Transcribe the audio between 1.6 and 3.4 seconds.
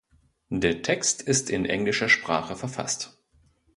englischer Sprache verfasst.